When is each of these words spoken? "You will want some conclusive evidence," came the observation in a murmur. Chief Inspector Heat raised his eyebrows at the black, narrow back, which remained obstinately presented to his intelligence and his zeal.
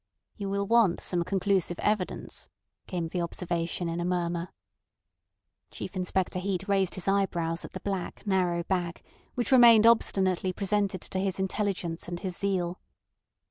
"You 0.35 0.49
will 0.49 0.65
want 0.65 0.99
some 0.99 1.21
conclusive 1.21 1.77
evidence," 1.77 2.49
came 2.87 3.09
the 3.09 3.21
observation 3.21 3.87
in 3.87 3.99
a 3.99 4.03
murmur. 4.03 4.49
Chief 5.69 5.95
Inspector 5.95 6.39
Heat 6.39 6.67
raised 6.67 6.95
his 6.95 7.07
eyebrows 7.07 7.63
at 7.63 7.73
the 7.73 7.81
black, 7.81 8.25
narrow 8.25 8.63
back, 8.63 9.03
which 9.35 9.51
remained 9.51 9.85
obstinately 9.85 10.53
presented 10.53 11.01
to 11.01 11.19
his 11.19 11.37
intelligence 11.39 12.07
and 12.07 12.19
his 12.19 12.35
zeal. 12.35 12.79